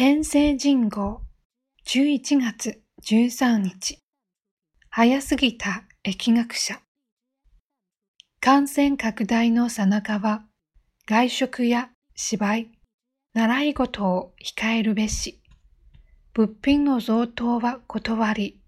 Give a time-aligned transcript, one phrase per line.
[0.00, 1.22] 天聖人号。
[1.84, 3.98] 11月13日。
[4.90, 6.80] 早すぎた疫学者。
[8.38, 10.44] 感染拡大のさなかは
[11.04, 12.70] 外食や芝居、
[13.34, 15.40] 習い事を控えるべし。
[16.32, 18.60] 物品の贈答は断り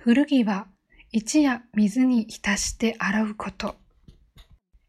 [0.00, 0.68] 古着は
[1.10, 3.74] 一夜水に浸して洗うこと。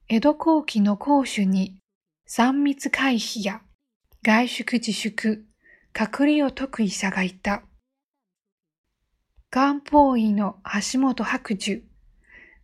[0.07, 1.79] 江戸後期の公主に
[2.27, 3.63] 三密回避や
[4.21, 5.47] 外出自粛
[5.93, 7.61] 隔離を解く医者がいた。
[9.51, 10.57] 漢方医の
[10.91, 11.83] 橋本白寿、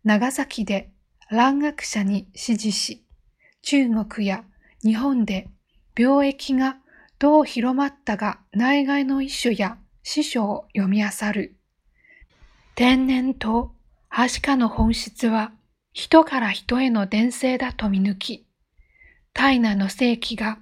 [0.03, 0.89] 長崎で
[1.29, 3.05] 蘭学者に指示し、
[3.61, 4.43] 中国や
[4.83, 5.47] 日本で
[5.95, 6.77] 病疫が
[7.19, 11.55] どう広まったが内外の一種や師匠を読み漁る。
[12.73, 13.75] 天然と
[14.07, 15.51] はしかの本質は
[15.93, 18.47] 人から人への伝声だと見抜き、
[19.33, 20.57] 大ナの世紀が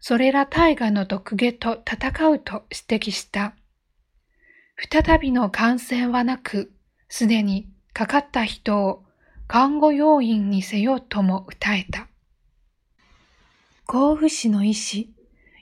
[0.00, 3.54] それら大河の毒下と戦うと指摘した。
[4.90, 6.72] 再びの感染はなく、
[7.08, 9.04] すでにかかった人を
[9.46, 12.08] 看護要員にせよとも訴えた。
[13.84, 15.12] 甲府市の医師、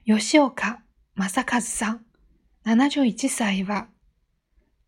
[0.06, 0.80] 吉岡
[1.16, 2.04] 正和さん、
[2.64, 3.88] 71歳は、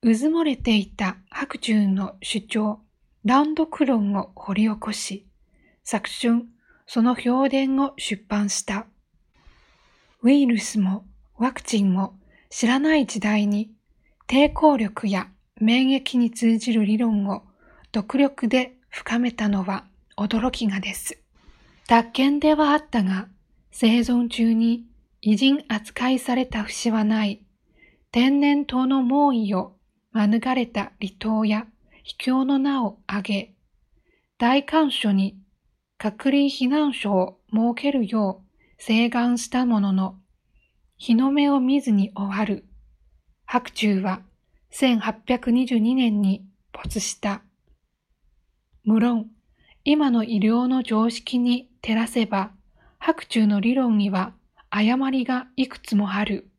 [0.03, 2.81] うずもれていた白昼の主張、
[3.25, 5.27] ランドクロンを掘り起こし、
[5.83, 6.45] 昨春、
[6.87, 8.87] その評伝を出版した。
[10.23, 11.07] ウイルスも
[11.39, 12.19] ワクチンも
[12.51, 13.71] 知らない時代に
[14.29, 17.43] 抵抗力や免疫に通じる理論を
[17.91, 19.87] 独力で深めたのは
[20.19, 21.19] 驚きがです。
[21.87, 23.29] 宅建ではあったが、
[23.71, 24.85] 生存中に
[25.23, 27.43] 偉人扱いされた節はない
[28.13, 29.73] 天然痘の猛威を
[30.13, 31.67] 免れた離島や
[32.03, 33.55] 秘境の名を挙げ、
[34.37, 35.39] 大官所に
[35.97, 38.50] 隔離避難所を設けるよう
[38.83, 40.17] 請願したものの、
[40.97, 42.65] 日の目を見ずに終わる。
[43.45, 44.23] 白昼は
[44.73, 47.43] 1822年に没した。
[48.83, 49.27] 無論、
[49.85, 52.53] 今の医療の常識に照らせば、
[52.99, 54.33] 白昼の理論には
[54.71, 56.51] 誤りがいくつもある。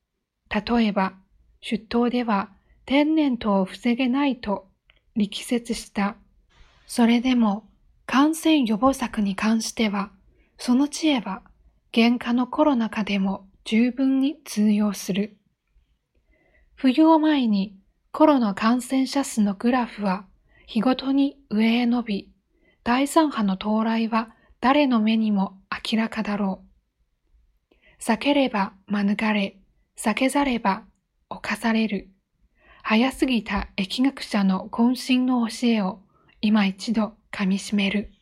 [0.48, 1.14] 例えば、
[1.60, 2.52] 出頭では
[2.86, 4.68] 天然痘を防げないと
[5.16, 6.18] 力説した。
[6.86, 7.68] それでも
[8.06, 10.12] 感染予防策に関しては、
[10.60, 11.42] その知恵は
[11.94, 15.38] 原価のコロナ禍でも十分に通用する。
[16.76, 17.76] 冬を前に
[18.12, 20.26] コロナ感染者数のグラフは
[20.68, 22.32] 日ごとに上へ伸び、
[22.86, 24.30] 第三波の到来は
[24.62, 28.02] 誰の目にも明らかだろう。
[28.02, 29.60] 避ければ免れ、
[29.98, 30.84] 避けざれば
[31.30, 32.10] 犯される。
[32.84, 36.00] 早すぎた疫学者の渾身の教えを
[36.40, 38.14] 今一度噛み締める。